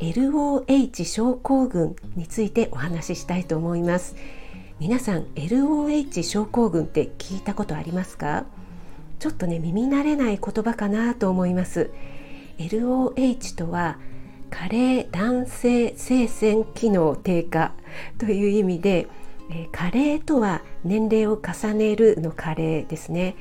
[0.00, 4.14] LOH 症候群についてお話ししたいと思います。
[4.78, 8.44] 皆さん LOH 症候群って聞いたことありますか？
[9.18, 11.90] ちょっとね耳慣れない言葉かなと思います。
[12.58, 13.98] LOH とは
[14.50, 17.72] 加齢男性性腺機能低下
[18.18, 19.08] という意味で、
[19.50, 23.34] え、加齢とは年齢を重ねるの加齢ですね、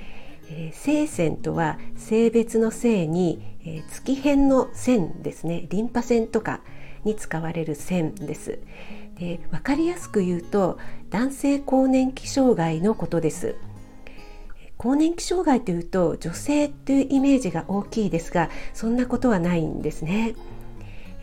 [0.50, 5.68] えー、性腺とは性別の性に、えー、月辺の線ですね。
[5.70, 6.62] リンパ腺とか
[7.04, 8.60] に使われる線です。
[9.20, 10.78] で分かりやすく言うと
[11.10, 13.56] 男性更年期障害のことです。
[14.78, 20.36] 更年期障害というと女性というイメージが大きいですがそんなことはないんですね。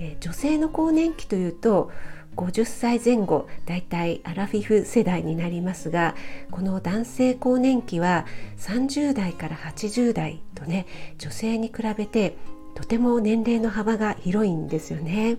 [0.03, 1.91] え女性の更年期というと
[2.35, 6.17] 50歳前後だいたいアラフィフ世代になりますが
[6.51, 8.27] この男性更年期は
[8.59, 10.87] 30代から80代とね
[11.19, 12.37] 女性に比べて
[12.75, 15.37] とても年齢の幅が広いんですよね。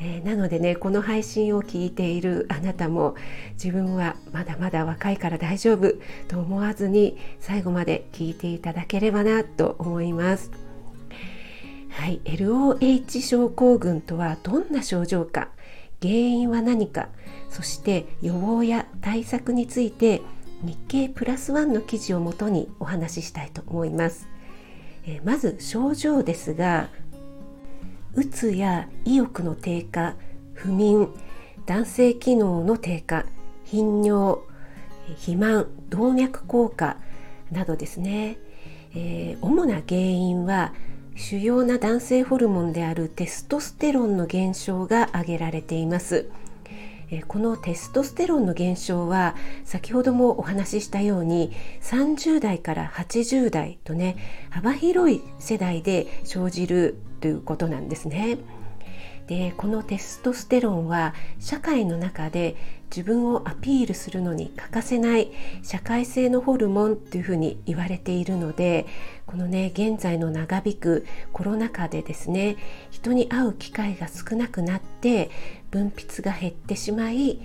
[0.00, 3.14] えー、なのでねこの配信を聞いているあなたも
[3.52, 5.92] 自分はまだまだ若いから大丈夫
[6.26, 10.63] と思わずに最後まで聞いていただければなと思います。
[12.04, 15.48] はい、LOH 症候群とはどんな症状か
[16.02, 17.08] 原因は何か
[17.48, 20.20] そして予防や対策について
[20.60, 24.28] 日経プラスワンの記事をもとにお話ししたいと思います、
[25.06, 26.90] えまず症状ですが
[28.12, 30.14] うつや意欲の低下
[30.52, 31.08] 不眠
[31.64, 33.24] 男性機能の低下
[33.64, 34.42] 頻尿
[35.06, 36.98] 肥満動脈硬化
[37.50, 38.36] などですね、
[38.94, 40.74] えー、主な原因は
[41.16, 46.28] 主要な男性ホルモンであるテストステロンの減少が挙げられています
[47.28, 51.52] このテストステロンの減少は先ほどもお話ししたように
[51.82, 54.16] 30代から80代とね
[54.50, 58.38] 幅広い世代で生じるということなんですね。
[59.26, 62.56] でこのテストステロンは社会の中で
[62.94, 68.86] 自分をアピールするのに欠かせない社会性のホルモンというふうに言われているので
[69.26, 72.56] このね現在の長引くコロナ禍でですね
[72.90, 75.30] 人に会う機会が少なくなって
[75.70, 77.40] 分泌が減ってしまい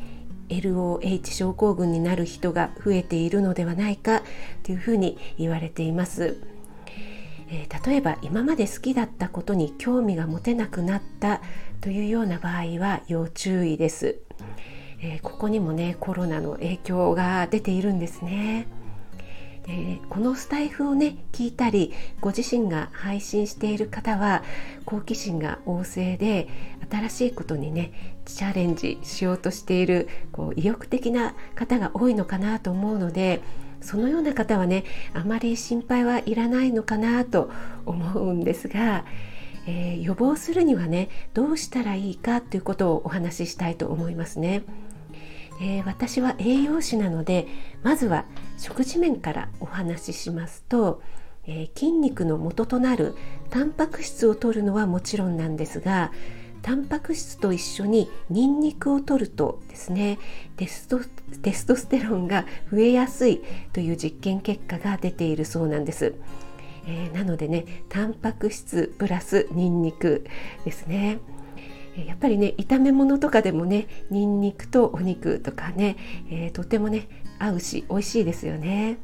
[0.50, 4.24] LOH 症候群になる人が増えているのではないか
[4.64, 6.59] というふうに言われています。
[7.52, 11.42] えー、例えば今まで好きだったことに興味が持てなくなった
[11.82, 14.20] というような場合は要注意です、
[15.02, 18.68] えー、ここにもねコロナの影響が出ているんですね。
[19.70, 24.44] でこのスタイフをね聞いたりご自身が配信している方は
[24.86, 26.48] 好奇心が旺盛で
[26.90, 33.42] 新しいことにねチャレンジしようとしているこう意欲的な方が多いのかなと思うので
[33.82, 37.50] そのような方はねあまり心配はいらないのかなと
[37.86, 39.06] 思うんですが、
[39.68, 44.64] えー、予防するにはねどうしたらいいかということをお話ししたいと思いますね。
[45.62, 47.48] えー、私は栄養士なので
[47.84, 48.26] まずは
[48.58, 51.02] 食事面からお話ししますと、
[51.46, 53.14] えー、筋肉の元となる
[53.50, 56.12] タンパク質を摂るのはもちろんなんですが
[56.62, 60.20] タンパク質と一緒にニンニクを摂るとですね
[60.58, 61.00] テスト
[61.42, 63.42] テストステロンが増えやすい
[63.74, 66.16] という実験結果が出ているそうなんです。
[66.86, 70.26] えー、なのでねタンパク質プラスニンニク
[70.66, 71.20] ですね。
[72.08, 75.98] やっぱりね炒め物とかでもねにんにくとお肉とかね、
[76.30, 77.08] えー、とてもね
[77.40, 78.98] 合うし美味しいですよね。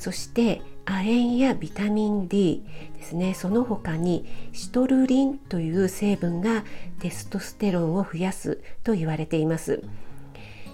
[0.00, 2.64] そして亜鉛やビタミン D
[2.96, 6.64] ですねその他にシトルリンという成分が
[7.00, 9.84] テストステロンを増やすと言われています。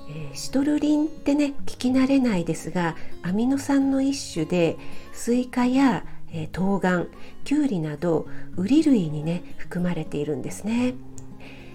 [0.09, 4.77] えー、シトルリンってね聞き慣れないですがアミノ酸の一種で
[5.13, 7.07] スイカや、えー、冬瓜
[7.43, 10.95] きゅうりなどウリ類にね含まれているんですね。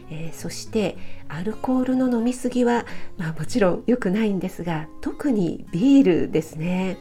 [0.09, 0.97] えー、そして
[1.27, 2.85] アルコールの飲み過ぎは、
[3.17, 6.97] まあ、もちろん良くないんですが特にビールですね。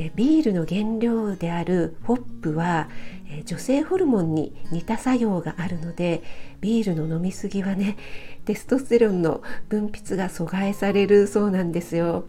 [0.00, 2.88] えビールの原料であるホップは、
[3.28, 6.22] え女性ホルモンに似た作用があるので
[6.62, 7.98] ビールの飲み過ぎはね
[8.46, 12.24] テストステロンの分泌が阻害されるそうなんですよ。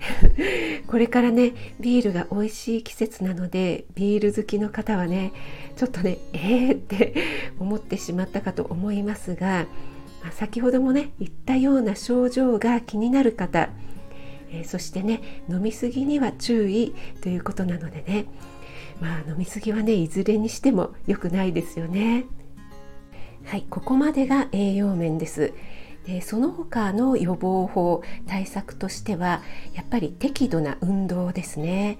[0.86, 5.32] これからねビールが美味しい季節なのでビール好きの方はね
[5.76, 7.14] ちょっとねえーって
[7.58, 9.66] 思ってしまったかと思いますが
[10.32, 13.70] 先ほどもね言ったような症状が気になる方
[14.52, 18.26] えー、そしてね飲み過ぎには注意ということなのでね。
[19.00, 22.26] まあ飲み過ぎはねいずれにしても良くないですよね。
[23.44, 25.52] はいここまでが栄養面です。
[26.06, 29.42] でその他の予防法対策としては
[29.74, 31.98] やっぱり適度な運動ですね。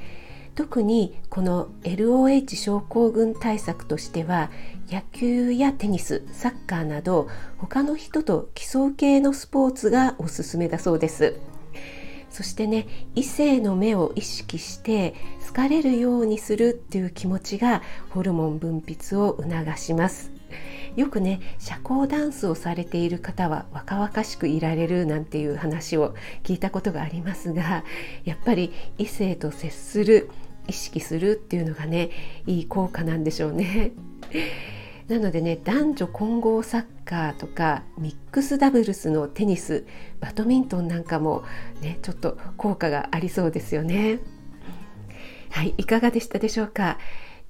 [0.55, 4.51] 特にこの LOH 症候群対策としては
[4.91, 11.37] 野球やテニスサッカーなど他の人と競う系のスポーツがおすすめだそうです。
[12.31, 15.15] そしてね異性の目を意識して
[15.47, 20.33] 好かれるようにするっていう気持ちがホルモン分泌を促します
[20.97, 27.85] よくね社交ダンスをされている方は若々しくいられるなんていう話を聞いたことがありますが
[28.25, 30.31] やっぱり異性と接する
[30.67, 32.11] 意識するっていうのがね
[32.47, 33.93] いい効果なんでしょうね。
[35.11, 39.85] なのでね男女混合サッカーとかミックスダブルスのテニス
[40.21, 41.43] バドミントンなんかも
[41.81, 44.21] ねちょっと効果がありそうですよね。
[45.51, 46.97] はいいかがでしたでしょうか？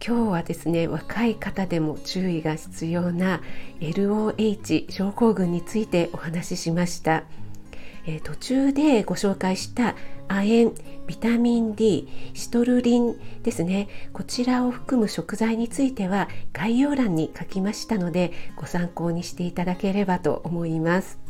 [0.02, 3.42] 今日はですね若い方でも注意が必要な
[3.80, 7.24] LOH 症候群についてお話ししました。
[8.10, 9.94] えー、途中でご紹介した
[10.26, 10.72] 亜鉛
[11.06, 13.88] ビタミン D シトルリンですね。
[14.12, 21.20] こちらを含む食材については概要欄に書きましたのでご参考にしていただければと思います。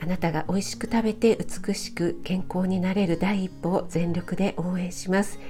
[0.00, 5.40] あなたが美味しく食べて美しく健康になれる第一歩を全力で応援します。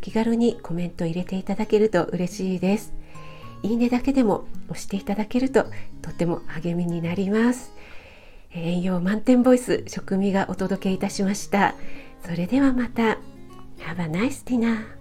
[0.00, 2.92] 気軽にコメント入れていただけると嬉しいです。
[3.64, 5.66] いいねだけでも押していただけると
[6.02, 7.72] とても励みになります。
[8.54, 11.74] 栄養満点ボイス食味がお届けいたしました。
[12.24, 13.18] それではまた。
[13.78, 14.97] Have a nice dinner